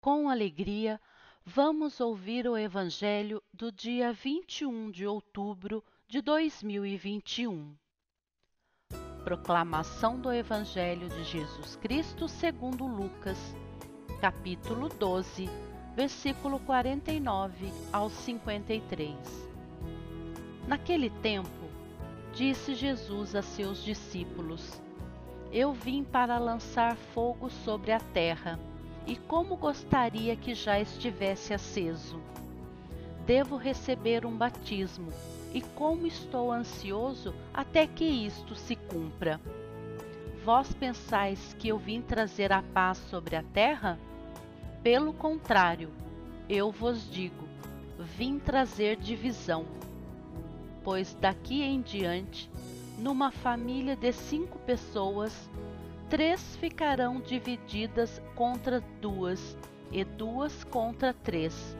com 0.00 0.30
alegria, 0.30 0.98
vamos 1.44 2.00
ouvir 2.00 2.48
o 2.48 2.56
Evangelho 2.56 3.42
do 3.52 3.70
dia 3.70 4.12
21 4.12 4.90
de 4.90 5.06
outubro 5.06 5.84
de 6.08 6.22
2021. 6.22 7.76
Proclamação 9.22 10.18
do 10.18 10.32
Evangelho 10.32 11.06
de 11.10 11.22
Jesus 11.24 11.76
Cristo 11.76 12.26
segundo 12.28 12.86
Lucas, 12.86 13.54
capítulo 14.22 14.88
12, 14.88 15.50
versículo 15.94 16.58
49 16.60 17.70
ao 17.92 18.08
53. 18.08 19.14
Naquele 20.66 21.10
tempo, 21.10 21.68
disse 22.32 22.74
Jesus 22.74 23.34
a 23.34 23.42
seus 23.42 23.84
discípulos: 23.84 24.80
Eu 25.52 25.74
vim 25.74 26.02
para 26.02 26.38
lançar 26.38 26.96
fogo 26.96 27.50
sobre 27.50 27.92
a 27.92 28.00
terra 28.00 28.58
e 29.10 29.16
como 29.16 29.56
gostaria 29.56 30.36
que 30.36 30.54
já 30.54 30.78
estivesse 30.78 31.52
aceso. 31.52 32.20
Devo 33.26 33.56
receber 33.56 34.24
um 34.24 34.36
batismo, 34.36 35.12
e 35.52 35.60
como 35.60 36.06
estou 36.06 36.52
ansioso 36.52 37.34
até 37.52 37.88
que 37.88 38.04
isto 38.04 38.54
se 38.54 38.76
cumpra. 38.76 39.40
Vós 40.44 40.72
pensais 40.72 41.56
que 41.58 41.66
eu 41.66 41.76
vim 41.76 42.00
trazer 42.00 42.52
a 42.52 42.62
paz 42.62 42.98
sobre 43.10 43.34
a 43.34 43.42
terra? 43.42 43.98
Pelo 44.80 45.12
contrário, 45.12 45.90
eu 46.48 46.70
vos 46.70 47.10
digo: 47.10 47.48
vim 47.98 48.38
trazer 48.38 48.94
divisão. 48.94 49.66
Pois 50.84 51.16
daqui 51.20 51.64
em 51.64 51.80
diante, 51.80 52.48
numa 52.96 53.32
família 53.32 53.96
de 53.96 54.12
cinco 54.12 54.56
pessoas, 54.60 55.50
três 56.10 56.56
ficarão 56.56 57.20
divididas 57.20 58.20
contra 58.34 58.80
duas, 59.00 59.56
e 59.92 60.04
duas 60.04 60.64
contra 60.64 61.14
três. 61.14 61.76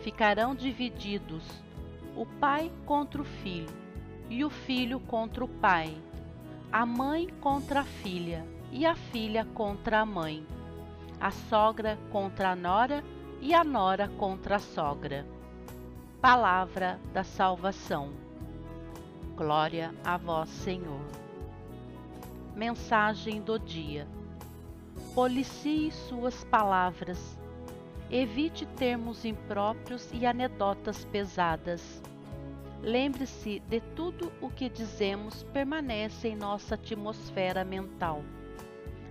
Ficarão 0.00 0.54
divididos 0.54 1.44
o 2.16 2.24
pai 2.24 2.72
contra 2.86 3.20
o 3.20 3.24
filho, 3.24 3.68
e 4.30 4.42
o 4.46 4.48
filho 4.48 4.98
contra 4.98 5.44
o 5.44 5.48
pai, 5.48 5.94
a 6.72 6.86
mãe 6.86 7.28
contra 7.42 7.80
a 7.80 7.84
filha, 7.84 8.46
e 8.72 8.86
a 8.86 8.94
filha 8.94 9.44
contra 9.44 10.00
a 10.00 10.06
mãe, 10.06 10.46
a 11.20 11.30
sogra 11.30 11.98
contra 12.10 12.52
a 12.52 12.56
nora, 12.56 13.04
e 13.42 13.52
a 13.52 13.62
nora 13.62 14.08
contra 14.08 14.56
a 14.56 14.58
sogra. 14.58 15.26
Palavra 16.18 16.98
da 17.12 17.24
salvação. 17.24 18.10
Glória 19.36 19.94
a 20.02 20.16
vós, 20.16 20.48
Senhor. 20.48 21.29
Mensagem 22.60 23.40
do 23.40 23.58
dia: 23.58 24.06
Policie 25.14 25.90
suas 25.90 26.44
palavras. 26.44 27.38
Evite 28.10 28.66
termos 28.66 29.24
impróprios 29.24 30.10
e 30.12 30.26
anedotas 30.26 31.02
pesadas. 31.06 32.02
Lembre-se 32.82 33.60
de 33.60 33.80
tudo 33.96 34.30
o 34.42 34.50
que 34.50 34.68
dizemos 34.68 35.42
permanece 35.54 36.28
em 36.28 36.36
nossa 36.36 36.74
atmosfera 36.74 37.64
mental, 37.64 38.22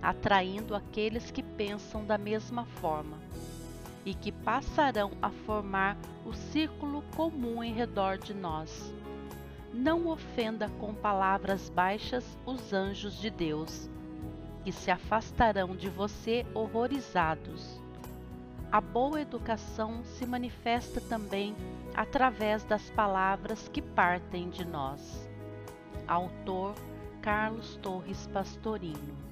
atraindo 0.00 0.76
aqueles 0.76 1.32
que 1.32 1.42
pensam 1.42 2.04
da 2.04 2.16
mesma 2.16 2.64
forma 2.64 3.18
e 4.06 4.14
que 4.14 4.30
passarão 4.30 5.10
a 5.20 5.28
formar 5.28 5.96
o 6.24 6.32
círculo 6.32 7.02
comum 7.16 7.64
em 7.64 7.74
redor 7.74 8.16
de 8.16 8.32
nós. 8.32 8.94
Não 9.72 10.08
ofenda 10.08 10.68
com 10.80 10.92
palavras 10.92 11.70
baixas 11.70 12.24
os 12.44 12.72
anjos 12.72 13.14
de 13.20 13.30
Deus, 13.30 13.88
que 14.64 14.72
se 14.72 14.90
afastarão 14.90 15.76
de 15.76 15.88
você 15.88 16.44
horrorizados. 16.54 17.80
A 18.72 18.80
boa 18.80 19.20
educação 19.20 20.02
se 20.04 20.26
manifesta 20.26 21.00
também 21.00 21.54
através 21.94 22.64
das 22.64 22.90
palavras 22.90 23.68
que 23.68 23.80
partem 23.80 24.48
de 24.50 24.64
nós. 24.64 25.28
Autor 26.06 26.74
Carlos 27.22 27.76
Torres 27.76 28.26
Pastorino 28.32 29.29